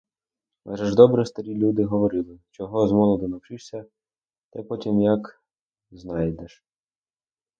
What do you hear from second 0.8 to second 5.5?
ж добре старі люди говорили: чого замолоду навчишся, те потім як